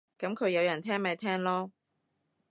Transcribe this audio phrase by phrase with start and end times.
[0.17, 1.69] 噉佢有人聽咪聽囉